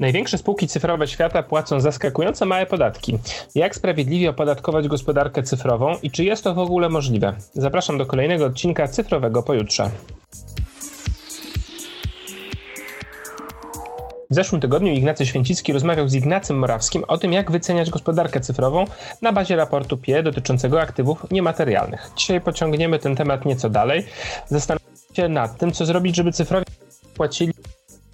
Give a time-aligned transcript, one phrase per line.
[0.00, 3.18] Największe spółki cyfrowe świata płacą zaskakująco małe podatki.
[3.54, 7.34] Jak sprawiedliwie opodatkować gospodarkę cyfrową i czy jest to w ogóle możliwe?
[7.52, 9.90] Zapraszam do kolejnego odcinka cyfrowego pojutrze.
[14.30, 18.84] W zeszłym tygodniu Ignacy Święcicki rozmawiał z Ignacym Morawskim o tym, jak wyceniać gospodarkę cyfrową
[19.22, 22.10] na bazie raportu PIE dotyczącego aktywów niematerialnych.
[22.16, 24.06] Dzisiaj pociągniemy ten temat nieco dalej.
[24.46, 26.64] Zastanawiamy się nad tym, co zrobić, żeby cyfrowi
[27.16, 27.53] płacili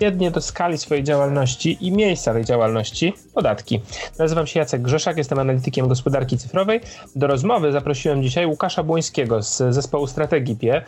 [0.00, 3.80] odpowiednie do skali swojej działalności i miejsca tej działalności podatki.
[4.18, 6.80] Nazywam się Jacek Grzeszak, jestem analitykiem gospodarki cyfrowej.
[7.16, 10.82] Do rozmowy zaprosiłem dzisiaj Łukasza Błońskiego z zespołu Strategii PIE.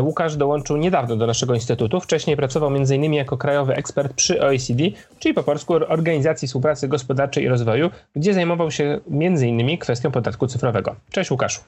[0.00, 2.00] Łukasz dołączył niedawno do naszego instytutu.
[2.00, 3.14] Wcześniej pracował m.in.
[3.14, 4.84] jako krajowy ekspert przy OECD,
[5.18, 9.78] czyli po polsku Organizacji Współpracy Gospodarczej i Rozwoju, gdzie zajmował się m.in.
[9.78, 10.96] kwestią podatku cyfrowego.
[11.10, 11.60] Cześć Łukaszu.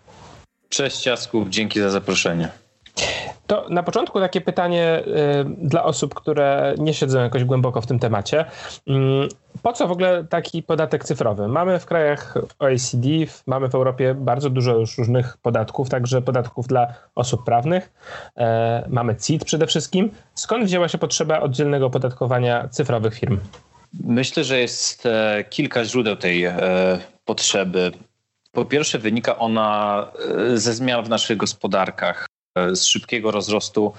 [0.69, 2.66] Cześć Jacku, dzięki za zaproszenie.
[3.47, 7.99] To na początku takie pytanie y, dla osób, które nie siedzą jakoś głęboko w tym
[7.99, 8.45] temacie.
[8.87, 9.29] Mm,
[9.63, 11.49] po co w ogóle taki podatek cyfrowy?
[11.49, 13.09] Mamy w krajach OECD,
[13.47, 17.93] mamy w Europie bardzo dużo już różnych podatków, także podatków dla osób prawnych.
[18.37, 20.11] E, mamy CIT przede wszystkim.
[20.35, 23.39] Skąd wzięła się potrzeba oddzielnego opodatkowania cyfrowych firm?
[24.05, 26.55] Myślę, że jest e, kilka źródeł tej e,
[27.25, 27.93] potrzeby.
[28.53, 30.07] Po pierwsze, wynika ona
[30.55, 32.27] ze zmian w naszych gospodarkach
[32.73, 33.93] z szybkiego rozrostu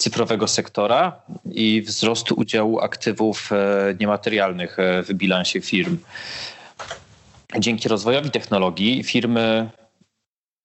[0.00, 1.22] cyfrowego sektora
[1.52, 5.98] i wzrostu udziału aktywów e, niematerialnych e, w bilansie firm.
[7.58, 9.70] Dzięki rozwojowi technologii firmy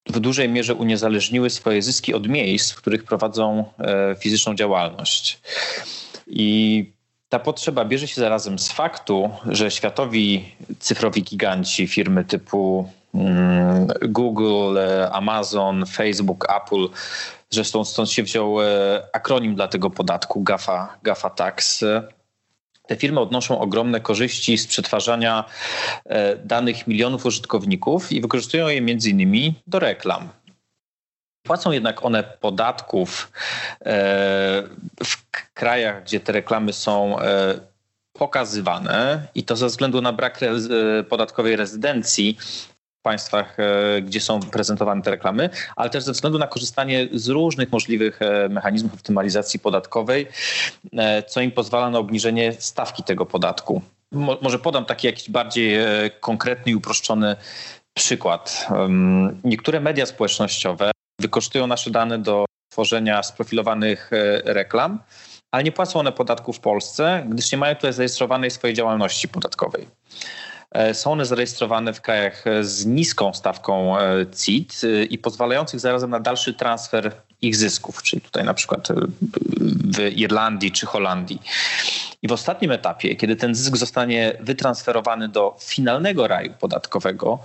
[0.10, 5.40] w dużej mierze uniezależniły swoje zyski od miejsc, w których prowadzą e, fizyczną działalność.
[6.28, 6.86] I
[7.30, 10.46] ta potrzeba bierze się zarazem z faktu, że światowi
[10.80, 12.90] cyfrowi giganci, firmy typu
[14.02, 14.78] Google,
[15.12, 16.88] Amazon, Facebook, Apple
[17.50, 18.66] Zresztą stąd się wziął e,
[19.14, 21.86] akronim dla tego podatku GAFA, GAFA Tax.
[22.88, 25.44] Te firmy odnoszą ogromne korzyści z przetwarzania
[26.06, 30.30] e, danych milionów użytkowników i wykorzystują je między innymi do reklam.
[31.44, 33.32] Płacą jednak one podatków
[33.82, 33.94] e,
[35.04, 37.16] w krajach, gdzie te reklamy są
[38.14, 40.40] pokazywane i to ze względu na brak
[41.10, 42.38] podatkowej rezydencji
[43.06, 47.72] państwach, e, gdzie są prezentowane te reklamy, ale też ze względu na korzystanie z różnych
[47.72, 50.28] możliwych e, mechanizmów optymalizacji podatkowej,
[50.98, 53.82] e, co im pozwala na obniżenie stawki tego podatku.
[54.42, 55.78] Może podam taki jakiś bardziej
[56.20, 57.36] konkretny i uproszczony
[57.94, 58.68] przykład.
[59.44, 64.12] Niektóre media społecznościowe wykorzystują nasze dane do tworzenia sprofilowanych
[64.46, 65.00] reklam,
[65.52, 69.88] ale nie płacą one podatku w Polsce, gdyż nie mają tutaj zarejestrowanej swojej działalności podatkowej.
[70.76, 76.10] E, są one zarejestrowane w krajach e, z niską stawką e, CIT i pozwalających zarazem
[76.10, 78.88] na dalszy transfer ich zysków, czyli tutaj na przykład
[79.94, 81.42] w Irlandii czy Holandii.
[82.22, 87.40] I w ostatnim etapie, kiedy ten zysk zostanie wytransferowany do finalnego raju podatkowego,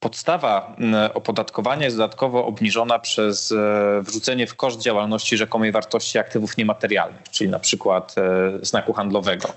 [0.00, 0.76] podstawa
[1.14, 3.54] opodatkowania jest dodatkowo obniżona przez
[4.02, 8.14] wrzucenie w koszt działalności rzekomej wartości aktywów niematerialnych, czyli na przykład
[8.62, 9.48] znaku handlowego.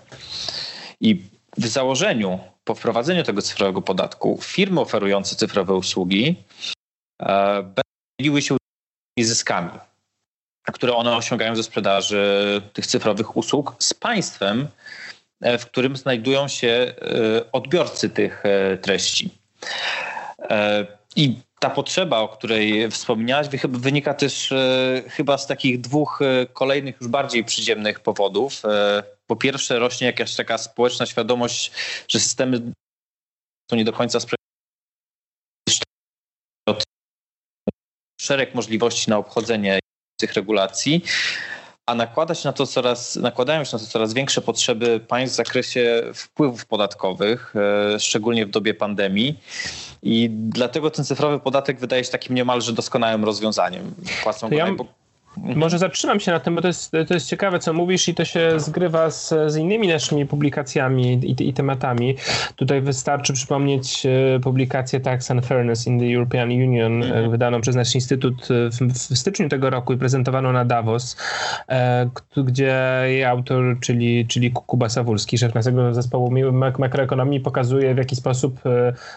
[1.01, 1.23] I
[1.57, 6.35] w założeniu po wprowadzeniu tego cyfrowego podatku firmy oferujące cyfrowe usługi
[7.21, 7.63] e,
[8.19, 8.57] będą się
[9.19, 9.79] zyskami,
[10.73, 14.67] które one osiągają ze sprzedaży tych cyfrowych usług z państwem,
[15.41, 18.43] e, w którym znajdują się e, odbiorcy tych
[18.81, 19.29] treści.
[21.15, 24.53] I ta potrzeba, o której wspomniałaś, wynika też
[25.09, 26.19] chyba z takich dwóch
[26.53, 28.61] kolejnych, już bardziej przyziemnych powodów
[29.27, 31.71] po pierwsze rośnie jakaś taka społeczna świadomość,
[32.07, 32.57] że systemy
[33.71, 34.43] są nie do końca sprawiedliwe.
[38.21, 39.79] Szereg możliwości na obchodzenie
[40.19, 41.03] tych regulacji,
[41.85, 45.37] a nakłada się na to coraz, nakładają się na to coraz większe potrzeby państw w
[45.37, 47.53] zakresie wpływów podatkowych,
[47.95, 49.39] e, szczególnie w dobie pandemii.
[50.03, 53.95] I dlatego ten cyfrowy podatek wydaje się takim niemalże doskonałym rozwiązaniem.
[54.23, 54.67] Płacą go ja...
[54.67, 54.89] Mhm.
[55.37, 58.25] Może zatrzymam się na tym, bo to jest, to jest ciekawe, co mówisz i to
[58.25, 62.15] się zgrywa z, z innymi naszymi publikacjami i, i tematami.
[62.55, 67.31] Tutaj wystarczy przypomnieć e, publikację Tax and Fairness in the European Union, e, mhm.
[67.31, 71.17] wydaną przez nasz instytut w, w, styczniu tego roku i prezentowaną na Davos,
[71.69, 77.97] e, gdzie jej autor, czyli, czyli Kuba Sawulski, szef naszego zespołu mak makroekonomii, pokazuje w
[77.97, 78.59] jaki sposób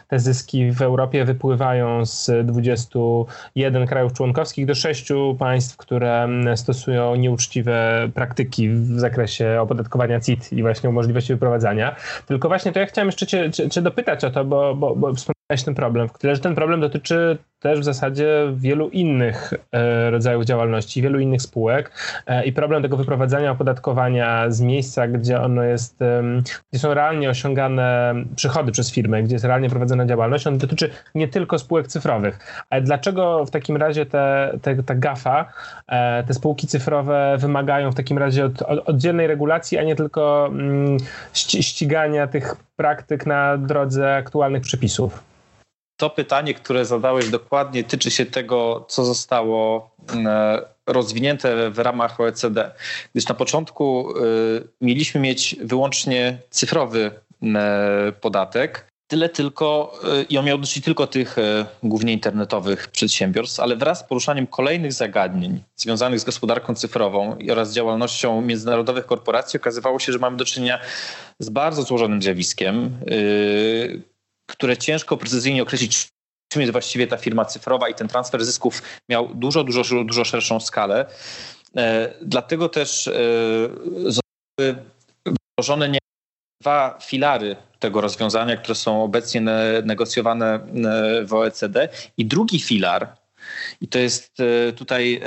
[0.08, 5.08] te zyski w Europie wypływają z 21 krajów członkowskich do 6
[5.38, 11.96] państw, które które stosują nieuczciwe praktyki w zakresie opodatkowania CIT i właśnie możliwości wyprowadzania.
[12.26, 15.14] Tylko właśnie to ja chciałem jeszcze cię, cię, cię dopytać o to, bo, bo, bo
[15.14, 20.10] wspomniałeś ten problem, w tyle, że ten problem dotyczy też w zasadzie wielu innych e,
[20.10, 21.90] rodzajów działalności, wielu innych spółek
[22.26, 25.98] e, i problem tego wyprowadzania opodatkowania z miejsca, gdzie ono jest,
[26.70, 31.28] gdzie są realnie osiągane przychody przez firmę, gdzie jest realnie prowadzona działalność, on dotyczy nie
[31.28, 32.64] tylko spółek cyfrowych.
[32.70, 35.52] Ale dlaczego w takim razie te, te, ta GAFA,
[35.88, 40.46] e, te spółki cyfrowe wymagają w takim razie od, od, oddzielnej regulacji, a nie tylko
[40.52, 40.96] mm,
[41.32, 45.35] ścigania tych praktyk na drodze aktualnych przepisów?
[45.96, 49.90] To pytanie, które zadałeś dokładnie, tyczy się tego, co zostało
[50.26, 52.72] e, rozwinięte w ramach OECD.
[53.12, 54.22] Gdyż na początku e,
[54.80, 57.10] mieliśmy mieć wyłącznie cyfrowy
[57.42, 61.36] e, podatek, Tyle tylko, i on miał dotyczyć tylko tych
[61.82, 68.40] głównie internetowych przedsiębiorstw, ale wraz z poruszaniem kolejnych zagadnień związanych z gospodarką cyfrową oraz działalnością
[68.40, 70.78] międzynarodowych korporacji okazywało się, że mamy do czynienia
[71.38, 72.98] z bardzo złożonym zjawiskiem,
[74.46, 76.08] które ciężko precyzyjnie określić,
[76.52, 80.60] czym jest właściwie ta firma cyfrowa i ten transfer zysków miał dużo, dużo, dużo szerszą
[80.60, 81.06] skalę.
[81.76, 83.12] E, dlatego też e,
[83.96, 84.84] zostały
[85.26, 85.98] wdrożone
[86.60, 89.40] dwa filary tego rozwiązania, które są obecnie
[89.84, 90.60] negocjowane e,
[91.24, 91.88] w OECD.
[92.16, 93.16] I drugi filar,
[93.80, 94.36] i to jest
[94.76, 95.20] tutaj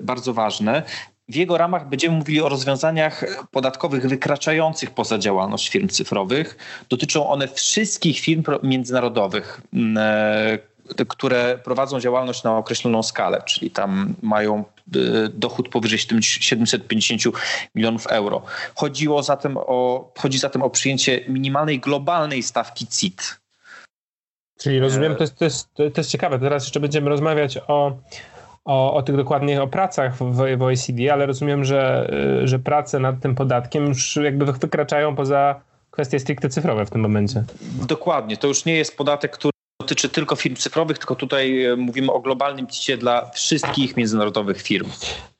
[0.00, 0.82] bardzo ważne,
[1.28, 6.56] w jego ramach będziemy mówili o rozwiązaniach podatkowych wykraczających poza działalność firm cyfrowych.
[6.88, 9.60] Dotyczą one wszystkich firm międzynarodowych,
[9.96, 10.58] e,
[11.08, 14.98] które prowadzą działalność na określoną skalę, czyli tam mają e,
[15.28, 17.22] dochód powyżej 750
[17.74, 18.42] milionów euro.
[18.74, 23.40] Chodziło zatem o, chodzi zatem o przyjęcie minimalnej globalnej stawki CIT.
[24.58, 26.38] Czyli rozumiem, to jest, to, jest, to jest ciekawe.
[26.38, 27.96] Teraz jeszcze będziemy rozmawiać o
[28.68, 32.10] o, o tych dokładnych o pracach w, w OECD, ale rozumiem, że,
[32.42, 35.60] y, że prace nad tym podatkiem już jakby wykraczają poza
[35.90, 37.44] kwestie stricte cyfrowe w tym momencie.
[37.88, 38.36] Dokładnie.
[38.36, 42.20] To już nie jest podatek, który dotyczy tylko firm cyfrowych, tylko tutaj e, mówimy o
[42.20, 44.90] globalnym CIT dla wszystkich międzynarodowych firm.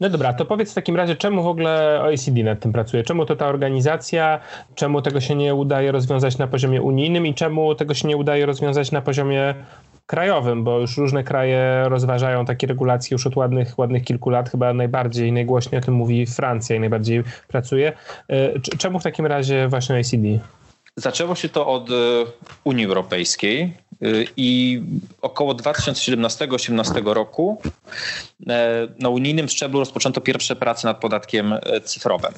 [0.00, 3.02] No dobra, to powiedz w takim razie, czemu w ogóle OECD nad tym pracuje?
[3.02, 4.40] Czemu to ta organizacja?
[4.74, 8.46] Czemu tego się nie udaje rozwiązać na poziomie unijnym i czemu tego się nie udaje
[8.46, 9.54] rozwiązać na poziomie
[10.08, 14.50] krajowym, bo już różne kraje rozważają takie regulacje już od ładnych, ładnych kilku lat.
[14.50, 17.92] Chyba najbardziej, najgłośniej o tym mówi Francja i najbardziej pracuje.
[18.28, 20.28] E, czemu w takim razie właśnie OECD?
[20.96, 21.94] Zaczęło się to od e,
[22.64, 24.06] Unii Europejskiej e,
[24.36, 24.82] i
[25.22, 27.62] około 2017-2018 roku
[29.00, 31.54] na unijnym szczeblu rozpoczęto pierwsze prace nad podatkiem
[31.84, 32.32] cyfrowym.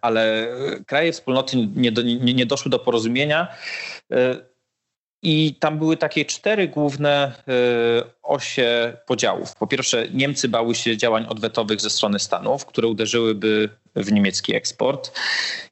[0.00, 0.48] Ale
[0.86, 3.48] kraje wspólnoty nie, do, nie, nie doszły do porozumienia
[5.22, 9.54] i tam były takie cztery główne y, osie podziałów.
[9.54, 15.12] Po pierwsze, Niemcy bały się działań odwetowych ze strony Stanów, które uderzyłyby w niemiecki eksport.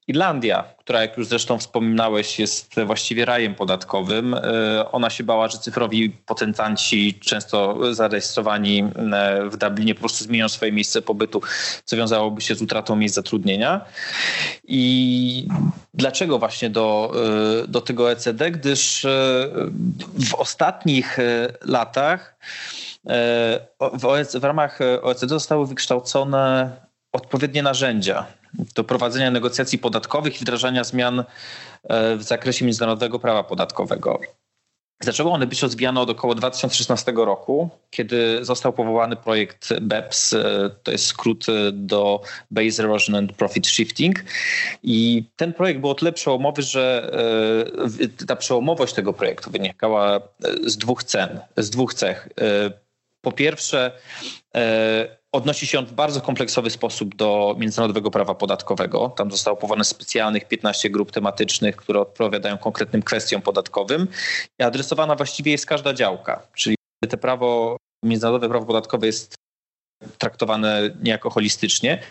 [0.08, 4.40] Irlandia, która jak już zresztą wspominałeś jest właściwie rajem podatkowym, e,
[4.93, 10.72] ona się bała, że cyfrowi potentanci często zarejestrowani e, w Dublinie po prostu zmienią swoje
[10.72, 11.43] miejsce pobytu,
[11.84, 13.84] co wiązałoby się z utratą miejsc zatrudnienia.
[14.64, 15.49] I
[15.94, 17.12] dlaczego właśnie do,
[17.64, 18.50] e, do tego ECD?
[18.50, 19.06] Gdyż
[20.31, 21.19] w ostatnich
[21.64, 22.38] latach
[23.80, 26.76] w, w ramach OECD zostały wykształcone
[27.12, 28.26] odpowiednie narzędzia
[28.74, 31.24] do prowadzenia negocjacji podatkowych i wdrażania zmian
[31.84, 34.20] e, w zakresie międzynarodowego prawa podatkowego.
[35.00, 40.90] Zaczęły one być rozwijane od około 2016 roku, kiedy został powołany projekt BEPS, e, to
[40.92, 44.24] jest skrót e, do Base Erosion and Profit Shifting.
[44.82, 47.12] I ten projekt był o tyle przełomowy, że
[48.26, 50.20] ta przełomowość tego projektu wynikała
[50.66, 52.28] z dwóch cen, z dwóch cech.
[53.20, 53.92] Po pierwsze,
[55.32, 59.08] Odnosi się on w bardzo kompleksowy sposób do międzynarodowego prawa podatkowego.
[59.16, 64.08] Tam zostało powołane specjalnych 15 grup tematycznych, które odpowiadają konkretnym kwestiom podatkowym
[64.61, 66.49] i adresowana właściwie jest każda działka.
[66.54, 66.76] Czyli
[67.08, 69.35] te prawo, międzynarodowe prawo podatkowe jest
[70.18, 72.02] traktowane niejako holistycznie.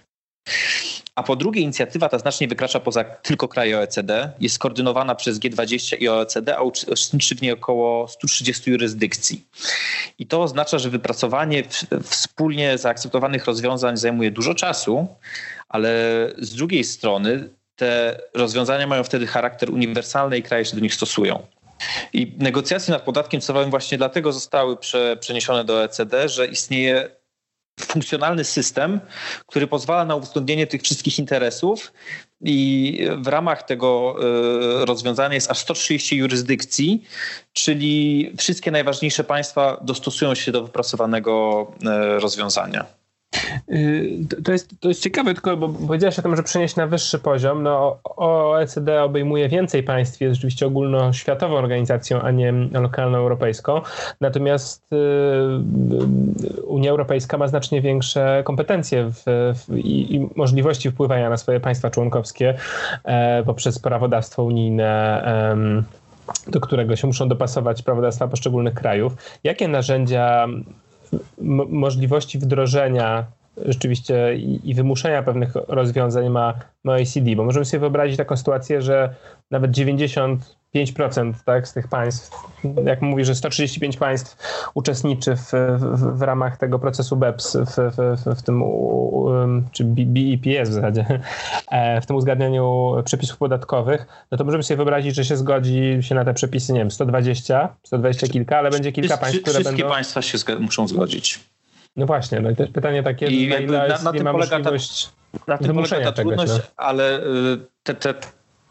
[1.18, 5.98] A po drugie, inicjatywa ta znacznie wykracza poza tylko kraje OECD, jest skoordynowana przez G20
[6.00, 9.46] i OECD, a uczestniczy w niej około 130 jurysdykcji.
[10.20, 11.64] I to oznacza, że wypracowanie
[12.04, 15.08] wspólnie zaakceptowanych rozwiązań zajmuje dużo czasu,
[15.70, 15.90] ale
[16.38, 21.48] z drugiej strony te rozwiązania mają wtedy charakter uniwersalny i kraje się do nich stosują.
[22.14, 27.10] I negocjacje nad podatkiem cyfrowym właśnie dlatego zostały prze, przeniesione do OECD, że istnieje
[27.80, 29.00] funkcjonalny system,
[29.48, 31.94] który pozwala na uwzględnienie tych wszystkich interesów
[32.42, 34.16] i w ramach tego
[34.82, 37.04] e, rozwiązania jest aż 130 jurysdykcji,
[37.54, 42.97] czyli wszystkie najważniejsze państwa dostosują się do wypracowanego e, rozwiązania.
[43.70, 47.20] Y, to jest, to jest ciekawe, tylko bo powiedziałeś o tym, że przenieść na wyższy
[47.20, 47.64] poziom.
[47.64, 53.82] No, OECD obejmuje więcej państw, jest rzeczywiście ogólnoświatową organizacją, a nie lokalną europejską.
[54.22, 54.98] Natomiast y,
[56.64, 61.90] Unia Europejska ma znacznie większe kompetencje w, w, i, i, możliwości wpływania na swoje państwa
[61.90, 62.58] członkowskie
[63.04, 64.88] e, poprzez prawodawstwo unijne.
[65.26, 65.98] E,
[66.48, 69.14] do którego się muszą dopasować prawodawstwa poszczególnych krajów.
[69.44, 70.48] Jakie narzędzia
[71.70, 73.26] możliwości wdrożenia
[73.66, 78.82] rzeczywiście i, i, wymuszenia pewnych rozwiązań ma, ma OECD, bo możemy sobie wyobrazić taką sytuację,
[78.82, 79.16] że
[79.52, 80.38] nawet 95%
[81.46, 82.32] tak, z tych państw,
[82.86, 84.38] jak mówi, że 135 państw
[84.74, 88.64] uczestniczy w, w, w ramach tego procesu BEPS, w, w, w tym,
[89.72, 91.20] czy BEPS w zasadzie,
[91.72, 96.16] e, w tym uzgadnianiu przepisów podatkowych, no to możemy sobie wyobrazić, że się zgodzi się
[96.16, 99.94] na te przepisy, nie wiem, 120, 120 kilka, ale będzie kilka państw, które Wszystkie będą...
[99.94, 101.40] państwa się muszą zgodzić.
[101.98, 105.10] No właśnie, no i też pytanie takie, I na ile na, na nie ma możliwość
[105.46, 106.60] ta, na tym polega ta trudność, no?
[106.78, 108.14] ale y, te, te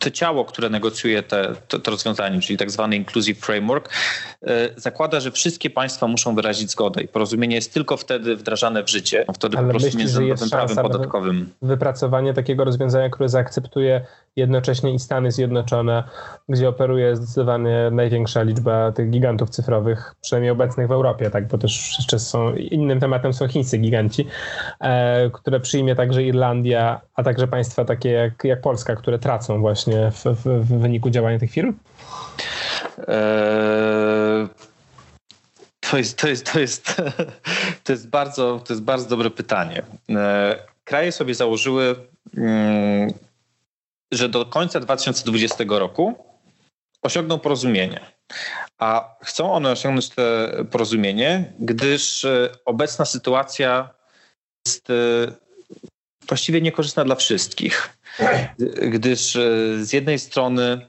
[0.07, 3.89] to ciało, które negocjuje te, to, to, rozwiązanie, czyli tak zwany Inclusive Framework,
[4.43, 8.91] e, zakłada, że wszystkie państwa muszą wyrazić zgodę i porozumienie jest tylko wtedy wdrażane w
[8.91, 11.51] życie, wtedy Ale porozumienie myślisz, z prawem podatkowym.
[11.63, 16.05] Wypracowanie takiego rozwiązania, które zaakceptuje jednocześnie i Stany Zjednoczone,
[16.49, 21.95] gdzie operuje zdecydowanie największa liczba tych gigantów cyfrowych, przynajmniej obecnych w Europie, tak, bo też
[21.99, 24.27] jeszcze są innym tematem są chińscy giganci,
[24.81, 29.96] e, które przyjmie także Irlandia, a także państwa takie jak, jak Polska, które tracą właśnie
[30.11, 31.75] w, w, w wyniku działania tych firm?
[33.09, 34.49] Eee,
[35.81, 36.97] to jest, to jest, to jest,
[37.85, 39.83] to jest, bardzo, to jest bardzo dobre pytanie.
[40.09, 41.97] Eee, kraje sobie założyły
[42.37, 43.13] mm,
[44.13, 46.25] że do końca 2020 roku
[47.03, 48.01] osiągną porozumienie.
[48.79, 50.23] A chcą one osiągnąć to
[50.71, 53.91] porozumienie, gdyż e, obecna sytuacja
[54.67, 54.95] jest e,
[56.29, 57.96] właściwie niekorzystna dla wszystkich.
[58.89, 59.41] Gdyż e,
[59.85, 60.87] z jednej strony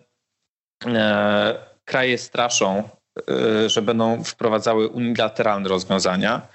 [1.86, 2.90] kraje straszą
[3.30, 6.48] Y, że będą wprowadzały unilateralne rozwiązania.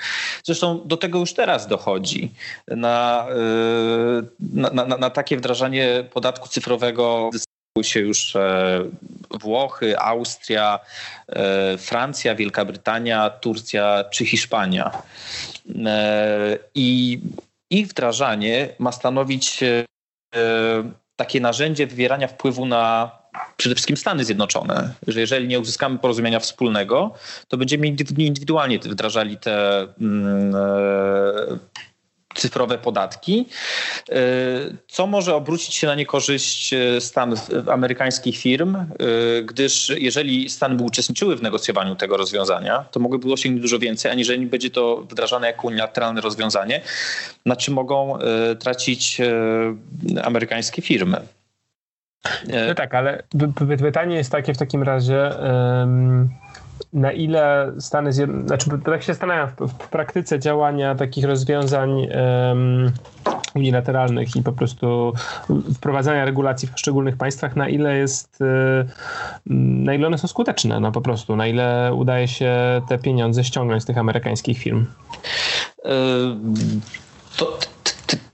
[0.44, 2.34] Zresztą do tego już teraz dochodzi.
[2.68, 3.26] Na,
[4.40, 7.30] na, na, na takie wdrażanie podatku cyfrowego
[7.82, 8.84] się już e,
[9.30, 10.80] Włochy, Austria,
[11.28, 15.02] e, Francja, Wielka Brytania, Turcja czy Hiszpania.
[15.86, 17.20] E, I
[17.70, 19.64] ich wdrażanie ma stanowić
[21.16, 23.10] takie narzędzie wywierania wpływu na
[23.56, 27.14] przede wszystkim Stany Zjednoczone, że jeżeli nie uzyskamy porozumienia wspólnego,
[27.48, 31.58] to będziemy indywidualnie wdrażali te mm, e,
[32.42, 33.46] cyfrowe podatki,
[34.08, 34.14] e,
[34.88, 38.76] co może obrócić się na niekorzyść e, Stanów, amerykańskich firm,
[39.44, 44.46] gdyż jeżeli Stany by uczestniczyły w negocjowaniu tego rozwiązania, to mogłyby osiągnąć dużo więcej, aniżeli
[44.46, 46.80] będzie to wdrażane jako unilateralne rozwiązanie,
[47.46, 48.18] na czym mogą
[48.58, 49.20] tracić
[50.22, 51.20] amerykańskie firmy.
[52.68, 53.22] No tak, ale
[53.82, 55.30] pytanie jest takie w takim razie,
[56.92, 62.08] na ile Stany Zjednoczone, znaczy tak się zastanawiam, w, w, praktyce działania takich rozwiązań
[63.54, 65.12] unilateralnych i po prostu
[65.74, 68.84] wprowadzania regulacji w poszczególnych państwach, na ile jest, e,
[69.46, 73.82] na ile one są skuteczne, no po prostu, na ile udaje się te pieniądze ściągnąć
[73.82, 74.86] z tych amerykańskich firm.
[77.36, 77.58] To,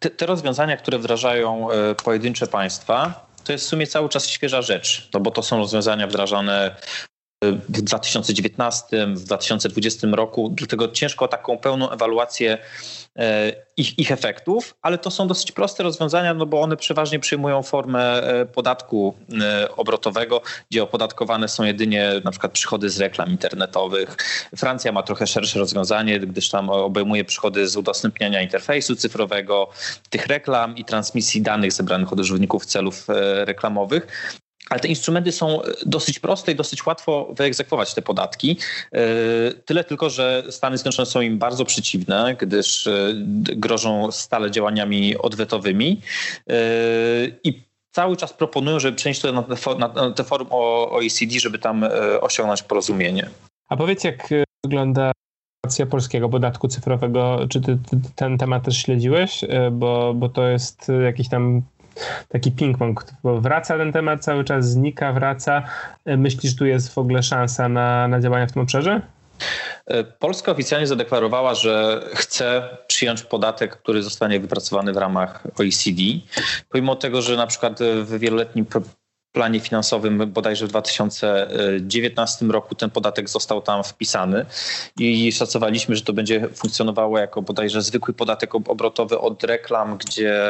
[0.00, 4.62] te, te rozwiązania, które wdrażają e, pojedyncze państwa, to jest w sumie cały czas świeża
[4.62, 6.76] rzecz, no bo to są rozwiązania wdrażane
[7.42, 12.59] w 2019, w 2020 roku, dlatego ciężko taką pełną ewaluację
[13.16, 17.62] e, ich, ich efektów, ale to są dosyć proste rozwiązania, no bo one przeważnie przyjmują
[17.62, 24.16] formę e, podatku e, obrotowego, gdzie opodatkowane są jedynie na przykład przychody z reklam internetowych.
[24.57, 29.68] Francja ma trochę szersze rozwiązanie, gdyż tam obejmuje przychody z udostępniania interfejsu cyfrowego,
[30.11, 33.07] tych reklam i transmisji danych zebranych od użytkowników celów
[33.45, 34.07] reklamowych.
[34.70, 38.56] Ale te instrumenty są dosyć proste i dosyć łatwo wyegzekwować te podatki.
[38.92, 39.00] E,
[39.64, 43.12] tyle tylko, że Stany Zjednoczone są im bardzo przeciwne, gdyż e,
[43.56, 46.00] grożą stale działaniami odwetowymi
[46.50, 46.54] e,
[47.44, 51.84] i cały czas proponują, żeby przenieść to na te, na te forum OECD, żeby tam
[52.20, 53.28] osiągnąć porozumienie.
[53.68, 54.28] A powiedz, jak
[54.64, 55.12] wygląda
[55.56, 57.38] sytuacja polskiego podatku cyfrowego?
[57.48, 59.44] Czy ty, ty, ten temat też śledziłeś?
[59.72, 61.62] Bo, bo to jest jakiś tam
[62.28, 65.62] taki ping-pong, bo wraca ten temat cały czas, znika, wraca.
[66.04, 69.00] E, myślisz, tu jest w ogóle szansa na, na działania w tym obszarze?
[69.86, 76.02] E, Polska oficjalnie zadeklarowała, że chce przyjąć podatek, który zostanie wypracowany w ramach OECD.
[76.68, 78.66] Pomimo tego, że na przykład w wieloletnim
[79.32, 84.47] planie finansowym bodajże w 2019 roku ten podatek został tam wpisany
[84.99, 90.42] i szacowaliśmy, że to będzie funkcjonowało jako bodajże zwykły podatek obrotowy od reklam, gdzie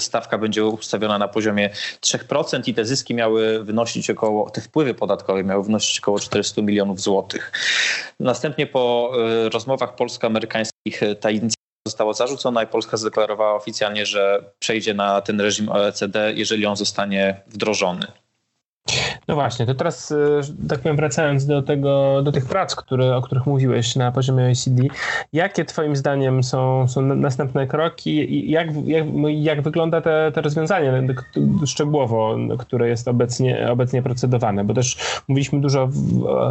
[0.00, 5.44] stawka będzie ustawiona na poziomie 3% i te zyski miały wynosić około, te wpływy podatkowe
[5.44, 7.52] miały wynosić około 400 milionów złotych.
[8.20, 9.12] Następnie po
[9.46, 11.59] e, rozmowach polsko-amerykańskich ta inicjatywa
[11.90, 17.42] została zarzucona i Polska zadeklarowała oficjalnie, że przejdzie na ten reżim OECD, jeżeli on zostanie
[17.46, 18.06] wdrożony.
[19.28, 23.22] No właśnie, to teraz, e, tak powiem, wracając do, tego, do tych prac, które, o
[23.22, 24.82] których mówiłeś na poziomie OECD,
[25.32, 31.02] jakie Twoim zdaniem są, są następne kroki i jak, jak, jak wygląda te, te rozwiązanie
[31.66, 34.64] szczegółowo, które jest obecnie, obecnie procedowane?
[34.64, 34.96] Bo też
[35.28, 35.94] mówiliśmy dużo w,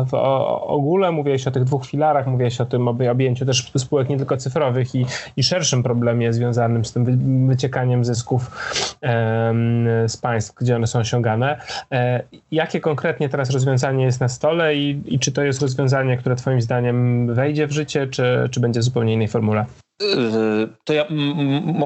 [0.09, 4.17] w, o ogóle, mówiłeś o tych dwóch filarach, mówiłeś o tym objęciu też spółek nie
[4.17, 5.05] tylko cyfrowych i,
[5.38, 8.51] i szerszym problemie związanym z tym wyciekaniem zysków
[10.07, 11.61] z państw, gdzie one są osiągane.
[11.91, 12.23] E,
[12.60, 16.62] jakie konkretnie teraz rozwiązanie jest na stole i, i czy to jest rozwiązanie, które Twoim
[16.62, 19.66] zdaniem wejdzie w życie, czy, czy będzie zupełnie innej formule?
[20.01, 20.08] Yy,
[20.84, 21.06] to ja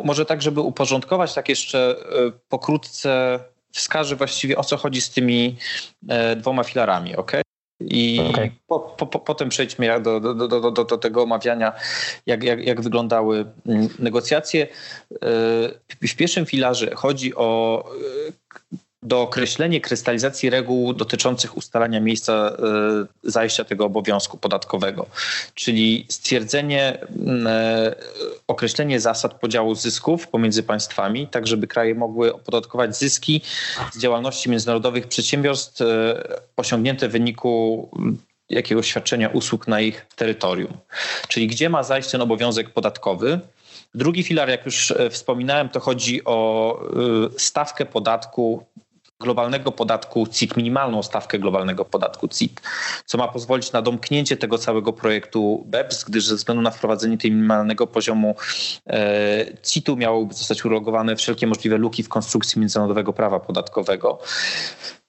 [0.03, 3.39] może tak, żeby uporządkować, tak jeszcze yy, pokrótce
[3.72, 5.56] wskażę właściwie o co chodzi z tymi
[6.03, 7.32] yy, dwoma filarami, ok?
[7.80, 8.51] I okay.
[8.68, 11.74] Po, po, po, potem przejdźmy do, do, do, do, do tego omawiania,
[12.25, 14.68] jak, jak, jak wyglądały mm, negocjacje.
[16.12, 17.84] W pierwszym filarze chodzi o
[19.03, 22.51] dookreślenie krystalizacji reguł dotyczących ustalania miejsca e,
[23.24, 25.05] zajścia tego obowiązku podatkowego,
[25.53, 27.07] czyli stwierdzenie,
[27.45, 27.95] e,
[28.48, 33.41] określenie zasad podziału zysków pomiędzy państwami, tak żeby kraje mogły opodatkować zyski
[33.93, 35.86] z działalności międzynarodowych przedsiębiorstw e,
[36.57, 37.89] osiągnięte w wyniku
[38.50, 40.74] jakiegoś świadczenia usług na ich terytorium.
[41.27, 43.39] Czyli gdzie ma zajść ten obowiązek podatkowy,
[43.95, 46.79] Drugi filar, jak już wspominałem, to chodzi o
[47.38, 48.65] stawkę podatku
[49.24, 52.62] globalnego podatku CIT, minimalną stawkę globalnego podatku CIT,
[53.06, 57.32] co ma pozwolić na domknięcie tego całego projektu BEPS, gdyż ze względu na wprowadzenie tej
[57.32, 58.36] minimalnego poziomu
[58.88, 64.20] e, CIT-u miałyby zostać uregulowane wszelkie możliwe luki w konstrukcji międzynarodowego prawa podatkowego.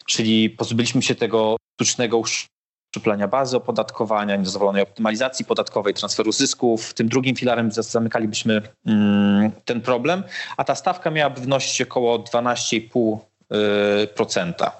[0.06, 6.94] Czyli pozbyliśmy się tego sztucznego uszczuplania bazy opodatkowania, niedozwolonej optymalizacji podatkowej, transferu zysków.
[6.94, 10.22] Tym drugim filarem zamykalibyśmy mm, ten problem,
[10.56, 13.33] a ta stawka miałaby wynosić około 12,5 Y,
[14.14, 14.72] procenta.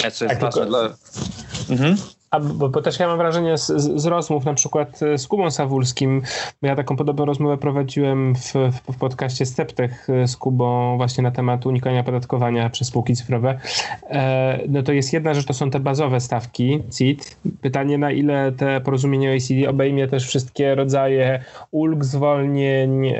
[0.00, 0.80] Co jest tak, ważne dla...
[1.70, 1.96] Mhm.
[2.32, 5.50] A, bo, bo, też ja mam wrażenie z, z, rozmów na przykład y, z Kubą
[5.50, 6.22] Sawulskim,
[6.62, 8.52] ja taką podobną rozmowę prowadziłem w,
[8.92, 13.58] w, podcaście Steptech y, z Kubą właśnie na temat unikania podatkowania przez spółki cyfrowe.
[14.10, 17.36] E, no to jest jedna rzecz, to są te bazowe stawki CIT.
[17.60, 23.14] Pytanie na ile te porozumienie OECD obejmie też wszystkie rodzaje ulg, zwolnień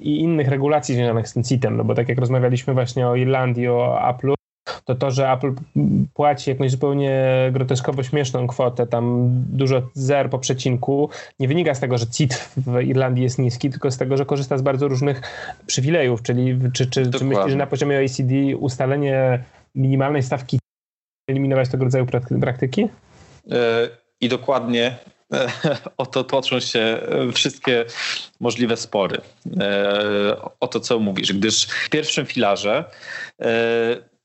[0.00, 3.68] i innych regulacji związanych z tym CIT-em, no bo tak jak rozmawialiśmy właśnie o Irlandii,
[3.68, 4.34] o Apple,
[4.84, 5.52] to to, że Apple
[6.14, 11.98] płaci jakąś zupełnie groteskowo śmieszną kwotę, tam dużo zer po przecinku, nie wynika z tego,
[11.98, 15.20] że CIT w Irlandii jest niski, tylko z tego, że korzysta z bardzo różnych
[15.66, 19.44] przywilejów, czyli czy, czy, czy myślisz, że na poziomie OECD ustalenie
[19.74, 20.58] minimalnej stawki
[21.28, 22.06] eliminować tego rodzaju
[22.40, 22.88] praktyki?
[23.46, 23.56] Yy,
[24.20, 24.96] I dokładnie
[25.96, 26.98] o to toczą się
[27.34, 27.84] wszystkie
[28.40, 29.20] możliwe spory.
[29.60, 32.84] E, o to, co mówisz, gdyż w pierwszym filarze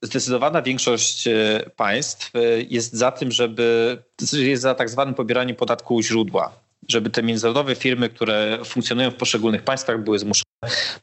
[0.02, 1.34] zdecydowana większość e,
[1.76, 3.98] państw e, jest za tym, żeby
[4.34, 6.52] jest za tak zwanym pobieraniem podatku u źródła,
[6.88, 10.44] żeby te międzynarodowe firmy, które funkcjonują w poszczególnych państwach, były zmuszone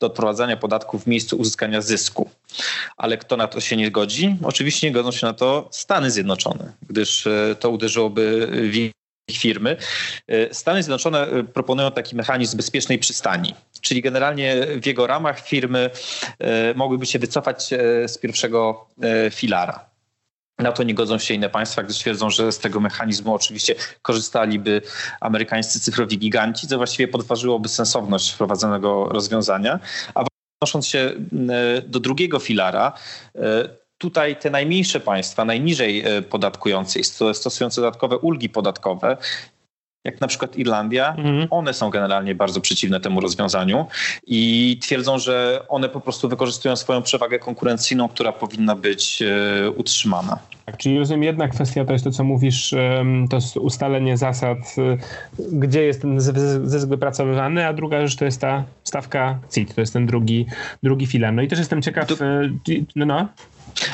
[0.00, 2.30] do odprowadzania podatków w miejscu uzyskania zysku.
[2.96, 4.36] Ale kto na to się nie godzi?
[4.42, 8.48] Oczywiście nie godzą się na to Stany Zjednoczone, gdyż e, to uderzyłoby
[9.30, 9.76] w firmy.
[10.52, 13.54] Stany Zjednoczone proponują taki mechanizm bezpiecznej przystani,
[13.86, 15.90] czyli generalnie w jego ramach firmy
[16.38, 19.84] e, mogłyby się wycofać e, z pierwszego e, filara.
[20.58, 24.82] Na to nie godzą się inne państwa, gdyż twierdzą, że z tego mechanizmu oczywiście korzystaliby
[25.20, 29.80] amerykańscy cyfrowi giganci, co właściwie podważyłoby sensowność wprowadzonego rozwiązania.
[30.14, 30.24] A
[30.60, 31.12] odnosząc się
[31.86, 32.92] do drugiego filara,
[33.98, 39.16] tutaj te najmniejsze państwa, najniżej podatkujące, stosujące dodatkowe ulgi podatkowe,
[40.06, 41.46] jak na przykład Irlandia, mhm.
[41.50, 43.86] one są generalnie bardzo przeciwne temu rozwiązaniu
[44.26, 50.38] i twierdzą, że one po prostu wykorzystują swoją przewagę konkurencyjną, która powinna być e, utrzymana.
[50.66, 52.74] Tak, czyli rozumiem, jedna kwestia to jest to, co mówisz,
[53.30, 54.96] to jest ustalenie zasad, e,
[55.52, 56.20] gdzie jest ten
[56.64, 60.46] zysk wypracowywany, a druga rzecz to jest ta stawka CIT, to jest ten drugi,
[60.82, 61.32] drugi filar.
[61.32, 62.12] No i też jestem ciekaw.
[62.12, 62.50] E,
[62.96, 63.28] no, no.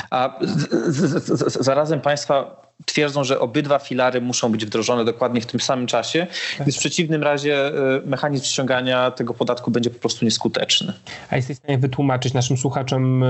[0.09, 5.45] A z, z, z, zarazem państwa twierdzą, że obydwa filary muszą być wdrożone dokładnie w
[5.45, 6.27] tym samym czasie,
[6.59, 7.71] gdyż w przeciwnym razie e,
[8.05, 10.93] mechanizm ściągania tego podatku będzie po prostu nieskuteczny.
[11.29, 13.27] A jesteś w stanie wytłumaczyć naszym słuchaczom, e,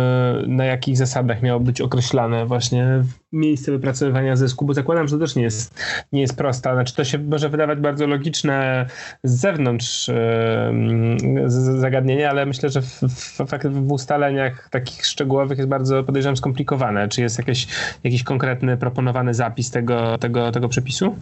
[0.47, 3.03] na jakich zasadach miało być określane właśnie
[3.33, 5.79] miejsce wypracowywania zysku, bo zakładam, że to też nie jest,
[6.11, 6.73] nie jest prosta.
[6.73, 8.85] Znaczy to się może wydawać bardzo logiczne
[9.23, 16.03] z zewnątrz yy, zagadnienie, ale myślę, że w, w, w, ustaleniach takich szczegółowych jest bardzo,
[16.03, 17.09] podejrzewam, skomplikowane.
[17.09, 17.67] Czy jest jakiś,
[18.03, 21.15] jakiś konkretny proponowany zapis tego, tego, tego przepisu?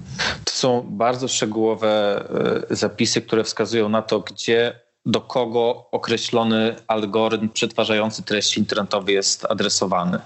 [0.46, 2.24] To są bardzo szczegółowe
[2.72, 4.74] e, zapisy, które wskazują na to, gdzie
[5.06, 10.20] do kogo określony algorytm przetwarzający treści internetowe jest adresowany.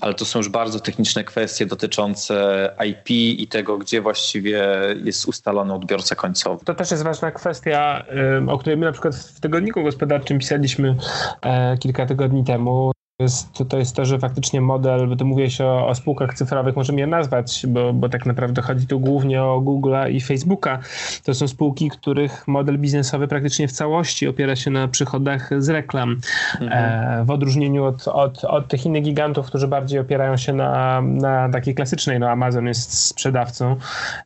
[0.00, 4.64] Ale to są już bardzo techniczne kwestie dotyczące IP i tego, gdzie właściwie
[5.04, 6.64] jest ustalony odbiorca końcowy.
[6.64, 8.04] To też jest ważna kwestia,
[8.48, 10.96] o której my na przykład w tygodniku gospodarczym pisaliśmy
[11.42, 15.86] e, kilka tygodni temu jest, to jest to, że faktycznie model, bo tu mówiłeś o,
[15.86, 20.10] o spółkach cyfrowych, możemy je nazwać, bo, bo tak naprawdę chodzi tu głównie o Google'a
[20.10, 20.78] i Facebooka.
[21.24, 26.16] To są spółki, których model biznesowy praktycznie w całości opiera się na przychodach z reklam.
[26.60, 26.70] Mhm.
[26.72, 31.48] E, w odróżnieniu od, od, od tych innych gigantów, którzy bardziej opierają się na, na
[31.48, 33.76] takiej klasycznej, no Amazon jest sprzedawcą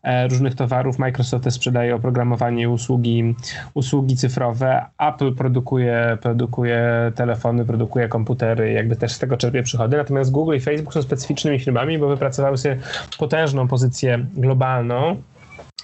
[0.03, 3.35] e, różnych towarów, Microsoft też sprzedaje oprogramowanie i usługi,
[3.75, 9.97] usługi cyfrowe, Apple produkuje, produkuje telefony, produkuje komputery, jakby też z tego czerpie przychody.
[9.97, 12.79] Natomiast Google i Facebook są specyficznymi firmami, bo wypracowały sobie
[13.19, 15.23] potężną pozycję globalną,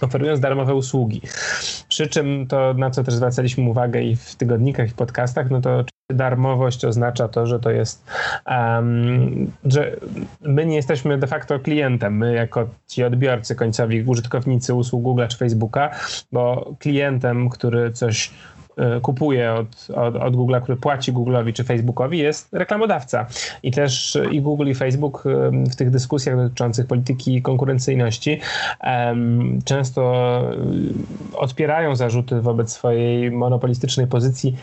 [0.00, 1.20] oferując darmowe usługi.
[1.88, 5.60] Przy czym to, na co też zwracaliśmy uwagę i w tygodnikach, i w podcastach, no
[5.60, 8.04] to darmowość oznacza to, że to jest,
[8.46, 9.96] um, że
[10.40, 15.36] my nie jesteśmy de facto klientem, my jako ci odbiorcy końcowi, użytkownicy usług Google czy
[15.36, 15.90] Facebooka,
[16.32, 18.30] bo klientem, który coś
[19.02, 23.26] kupuje od, od, od Google'a, który płaci Google'owi czy Facebookowi, jest reklamodawca.
[23.62, 28.40] I też i Google i Facebook e, w tych dyskusjach dotyczących polityki konkurencyjności
[29.64, 30.02] często
[31.34, 34.56] e, odpierają zarzuty wobec swojej monopolistycznej pozycji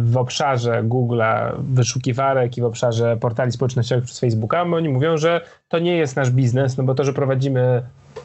[0.00, 5.40] w obszarze Google'a wyszukiwarek i w obszarze portali społecznościowych przez Facebooka, bo oni mówią, że
[5.68, 7.82] to nie jest nasz biznes, no bo to, że prowadzimy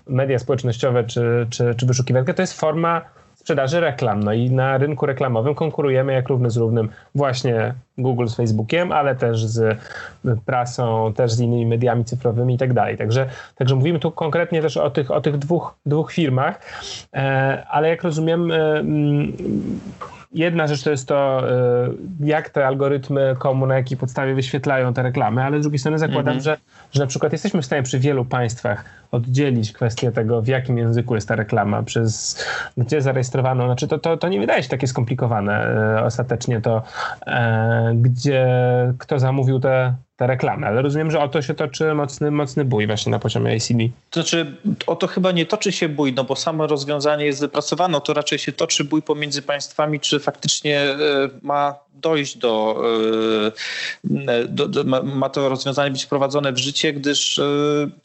[0.08, 3.02] media społecznościowe czy, czy, czy wyszukiwarkę, to jest forma
[3.42, 4.24] sprzedaży reklam.
[4.24, 9.16] No i na rynku reklamowym konkurujemy jak równy z równym właśnie Google z Facebookiem, ale
[9.16, 9.78] też z
[10.46, 12.98] prasą, też z innymi mediami cyfrowymi i tak dalej.
[12.98, 16.60] Także, także mówimy tu konkretnie też o tych, o tych dwóch, dwóch firmach,
[17.14, 18.84] e, ale jak rozumiem, e,
[20.34, 21.89] jedna rzecz to jest to, e,
[22.20, 26.38] jak te algorytmy komu, na jakiej podstawie wyświetlają te reklamy, ale z drugiej strony zakładam,
[26.38, 26.41] mhm.
[26.41, 26.58] że,
[26.91, 31.15] że na przykład jesteśmy w stanie przy wielu państwach oddzielić kwestię tego, w jakim języku
[31.15, 32.46] jest ta reklama, przez
[32.78, 33.65] gdzie zarejestrowano.
[33.65, 35.65] Znaczy to, to, to nie wydaje się takie skomplikowane
[35.98, 36.84] e, ostatecznie to,
[37.28, 38.48] e, gdzie
[38.98, 42.88] kto zamówił te, te reklamy, ale rozumiem, że o to się toczy mocny, mocny bój
[42.88, 43.94] właśnie na poziomie ACB.
[44.10, 44.56] To znaczy,
[44.88, 48.40] o to chyba nie toczy się bój, no bo samo rozwiązanie jest wypracowane, to raczej
[48.40, 50.98] się toczy bój pomiędzy państwami, czy faktycznie e,
[51.42, 52.84] ma dojść do,
[54.28, 57.44] e, do, do ma to rozwiązanie być wprowadzone w życie, gdyż e,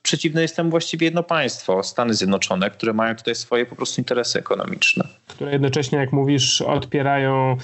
[0.03, 4.39] przeciwne jest temu właściwie jedno państwo, Stany Zjednoczone, które mają tutaj swoje po prostu interesy
[4.39, 5.09] ekonomiczne.
[5.27, 7.57] Które jednocześnie, jak mówisz, odpierają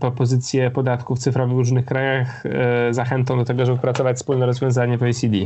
[0.00, 2.42] propozycje podatków cyfrowych w różnych krajach
[2.90, 5.36] zachętą do tego, żeby pracować wspólne rozwiązanie w OECD.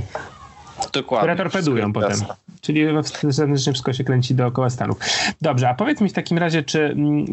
[0.92, 1.34] Dokładnie.
[1.34, 2.10] Które torpedują potem.
[2.10, 2.34] Jasne.
[2.60, 2.86] Czyli
[3.30, 4.98] serdecznie wszystko się kręci dookoła Stanów.
[5.42, 7.26] Dobrze, a powiedz mi w takim razie, czy mm,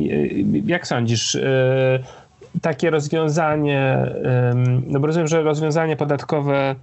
[0.66, 2.04] jak sądzisz, y,
[2.62, 4.12] takie rozwiązanie,
[4.88, 6.76] no bo rozumiem, że rozwiązanie podatkowe,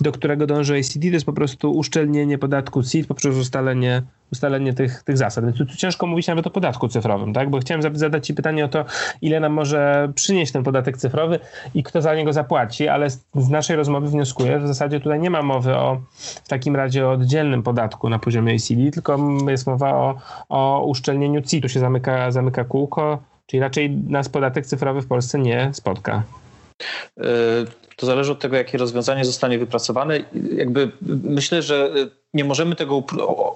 [0.00, 5.02] do którego dąży ACD, to jest po prostu uszczelnienie podatku CIT poprzez ustalenie, ustalenie tych,
[5.02, 5.44] tych zasad.
[5.44, 7.50] Więc tu, tu ciężko mówić nawet o podatku cyfrowym, tak?
[7.50, 8.84] Bo chciałem zadać Ci pytanie o to,
[9.22, 11.38] ile nam może przynieść ten podatek cyfrowy
[11.74, 15.20] i kto za niego zapłaci, ale z, z naszej rozmowy wnioskuję, że w zasadzie tutaj
[15.20, 19.66] nie ma mowy o w takim razie o oddzielnym podatku na poziomie ACD, tylko jest
[19.66, 20.14] mowa o,
[20.48, 21.68] o uszczelnieniu CIT-u.
[21.68, 26.22] Się zamyka, zamyka kółko, Czyli raczej nas podatek cyfrowy w Polsce nie spotka.
[27.20, 27.24] E,
[27.96, 30.20] to zależy od tego, jakie rozwiązanie zostanie wypracowane.
[30.56, 30.90] Jakby
[31.22, 31.90] myślę, że
[32.34, 33.04] nie możemy tego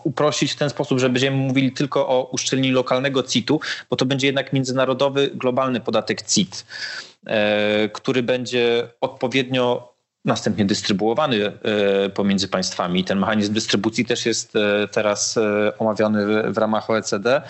[0.04, 4.26] uprościć w ten sposób, że będziemy mówili tylko o uszczelnieniu lokalnego CIT-u, bo to będzie
[4.26, 6.66] jednak międzynarodowy, globalny podatek CIT,
[7.26, 9.92] e, który będzie odpowiednio
[10.24, 11.52] następnie dystrybuowany e,
[12.10, 13.04] pomiędzy państwami.
[13.04, 14.52] Ten mechanizm dystrybucji też jest
[14.92, 15.38] teraz
[15.78, 17.42] omawiany w ramach OECD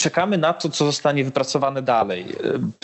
[0.00, 2.26] czekamy na to, co zostanie wypracowane dalej.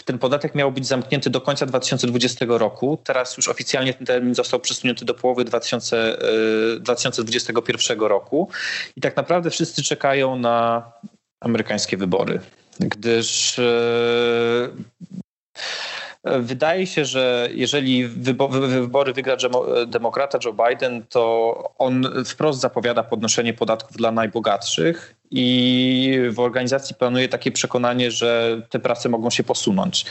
[0.04, 2.98] Ten podatek miał być zamknięty do końca 2020 roku.
[3.04, 6.16] Teraz już oficjalnie ten termin został przesunięty do połowy 2000,
[6.80, 8.48] 2021 e, roku.
[8.96, 10.92] I tak naprawdę wszyscy czekają na
[11.40, 12.40] amerykańskie wybory,
[12.80, 14.68] gdyż e,
[16.38, 19.36] Wydaje się, że jeżeli wybory wygra
[19.86, 27.28] demokrata Joe Biden, to on wprost zapowiada podnoszenie podatków dla najbogatszych i w organizacji planuje
[27.28, 30.06] takie przekonanie, że te prace mogą się posunąć.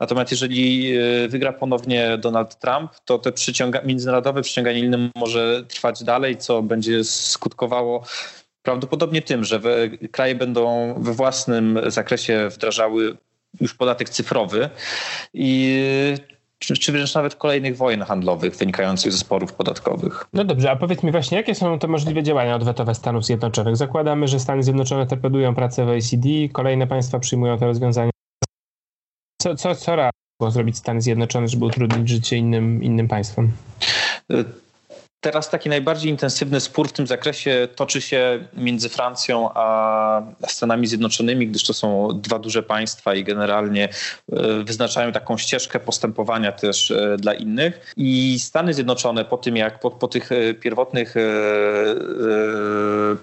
[0.00, 6.04] Natomiast jeżeli e, wygra ponownie Donald Trump, to te przyciąga międzynarodowe przyciąganie liny może trwać
[6.04, 8.04] dalej, co będzie skutkowało
[8.62, 9.60] prawdopodobnie tym, że
[10.12, 13.16] kraje będą we własnym zakresie wdrażały
[13.60, 14.70] już podatek cyfrowy
[15.34, 15.74] i
[16.60, 20.26] czy, czy wręcz nawet kolejnych wojen handlowych wynikających ze sporów podatkowych.
[20.32, 23.76] No dobrze, a powiedz mi właśnie, jakie są te możliwe działania odwetowe Stanów Zjednoczonych?
[23.76, 28.10] Zakładamy, że Stany Zjednoczone torpedują pracę w OECD, kolejne państwa przyjmują te rozwiązania.
[29.42, 29.96] Co, co, co
[30.40, 33.52] mogą zrobić Stany Zjednoczone, żeby utrudnić życie innym, innym państwom?
[35.20, 41.48] Teraz taki najbardziej intensywny spór w tym zakresie toczy się między Francją a Stanami Zjednoczonymi,
[41.48, 43.88] gdyż to są dwa duże państwa i generalnie
[44.32, 47.92] e, wyznaczają taką ścieżkę postępowania też e, dla innych.
[47.96, 51.14] I Stany Zjednoczone po tym, jak po, po tych e, pierwotnych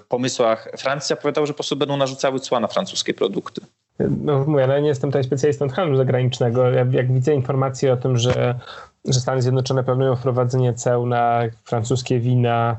[0.08, 3.60] pomysłach Francja powiedział, że po prostu będą narzucały cła na francuskie produkty.
[3.98, 6.70] No mówię, ale nie jestem tutaj specjalistą handlu zagranicznego.
[6.70, 8.54] Jak, jak widzę informacje o tym, że
[9.08, 12.76] że Stany Zjednoczone planują wprowadzenie ceł na francuskie wina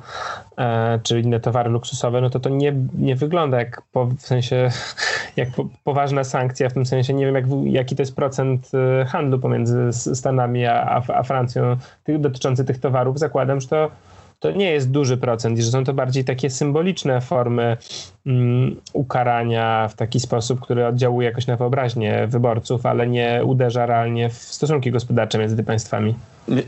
[0.58, 4.70] e, czy inne towary luksusowe, no to to nie, nie wygląda jak po, w sensie
[5.38, 9.06] jak po, poważna sankcja, w tym sensie nie wiem jak, jaki to jest procent e,
[9.06, 13.20] handlu pomiędzy Stanami a, a Francją tych, dotyczący tych towarów.
[13.20, 13.92] Zakładam, że to
[14.40, 17.78] to nie jest duży procent i że są to bardziej takie symboliczne formy
[18.26, 24.30] um, ukarania w taki sposób, który oddziałuje jakoś na wyobraźnię wyborców, ale nie uderza realnie
[24.30, 26.16] w stosunki gospodarcze między państwami.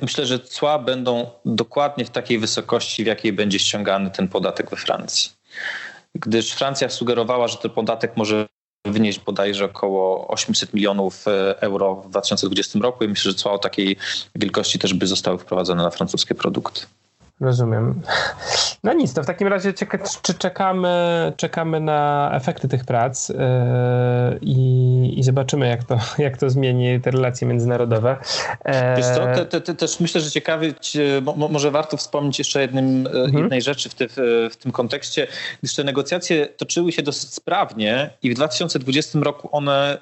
[0.01, 4.77] Myślę, że cła będą dokładnie w takiej wysokości, w jakiej będzie ściągany ten podatek we
[4.77, 5.31] Francji.
[6.15, 8.47] Gdyż Francja sugerowała, że ten podatek może
[8.85, 13.57] wynieść bodajże około 800 milionów e, euro w 2020 roku i myślę, że cła o
[13.57, 13.97] takiej
[14.35, 16.81] wielkości też by zostały wprowadzone na francuskie produkty.
[17.41, 17.93] Rozumiem.
[18.83, 19.73] No nic, to w takim razie
[20.21, 23.35] czy czekamy, czekamy na efekty tych prac yy,
[24.41, 28.17] i, i, zobaczymy, jak to, jak to zmieni te relacje międzynarodowe.
[28.65, 30.73] E, Wiesz co, te, te, te, też myślę, że ciekawy,
[31.49, 33.37] może warto wspomnieć jeszcze jednym, e, mhm.
[33.37, 34.07] jednej rzeczy w, te,
[34.49, 35.27] w, tym kontekście,
[35.61, 39.97] gdyż te negocjacje toczyły się dosyć sprawnie i w 2020 roku one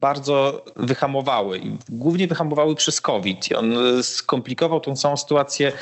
[0.00, 3.50] bardzo wyhamowały i głównie wyhamowały przez COVID.
[3.50, 5.72] I on e, skomplikował tą całą sytuację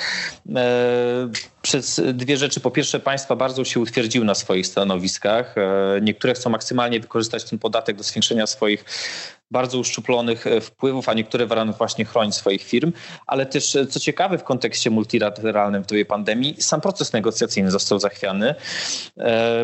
[0.56, 1.28] e,
[1.62, 2.60] przez dwie rzeczy.
[2.60, 5.58] Po pierwsze, państwa bardzo się utwierdziły na swoich stanowiskach.
[5.58, 8.84] E, niektóre chcą maksymalnie wykorzystać ten podatek do zwiększenia swoich
[9.50, 12.92] bardzo uszczuplonych wpływów, a niektóre wręcz właśnie chronić swoich firm.
[13.26, 18.54] Ale też, co ciekawe w kontekście multilateralnym w dobie pandemii, sam proces negocjacyjny został zachwiany,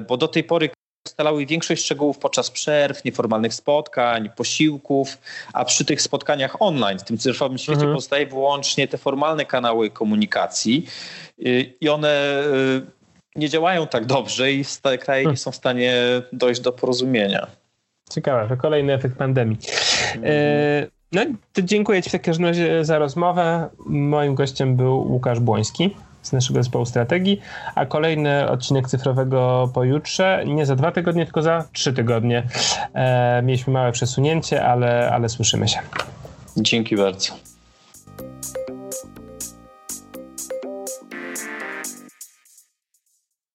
[0.08, 0.70] bo do tej pory
[1.14, 5.18] ustalały większość szczegółów podczas przerw, nieformalnych spotkań, posiłków,
[5.52, 7.94] a przy tych spotkaniach online, w tym cyfrowym świecie mhm.
[7.94, 10.86] pozostaje wyłącznie te formalne kanały komunikacji
[11.38, 12.82] y, i one y,
[13.36, 14.64] nie działają tak dobrze i
[15.00, 15.36] kraje nie hmm.
[15.36, 15.94] są w stanie
[16.32, 17.46] dojść do porozumienia.
[18.10, 19.58] Ciekawe, to kolejny efekt pandemii.
[20.24, 21.20] E, no,
[21.62, 23.68] dziękuję Ci w takim razie za rozmowę.
[23.86, 27.40] Moim gościem był Łukasz Błoński z naszego zespołu strategii,
[27.74, 32.42] a kolejny odcinek cyfrowego pojutrze, nie za dwa tygodnie, tylko za trzy tygodnie.
[32.94, 35.78] E, mieliśmy małe przesunięcie, ale, ale słyszymy się.
[36.56, 37.53] Dzięki bardzo.